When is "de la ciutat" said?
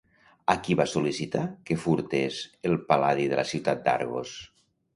3.35-3.87